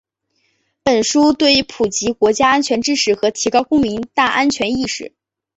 [0.83, 5.13] 本书对于普及国家安全教育和提高公民“大安全”意识